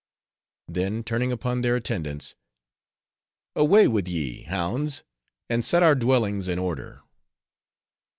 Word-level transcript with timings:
Then 0.67 1.03
turning 1.03 1.31
upon 1.31 1.61
their 1.61 1.75
attendants, 1.75 2.33
"Away 3.55 3.87
with 3.87 4.07
ye, 4.07 4.45
hounds! 4.45 5.03
and 5.47 5.63
set 5.63 5.83
our 5.83 5.93
dwellings 5.93 6.47
in 6.47 6.57
order." 6.57 7.03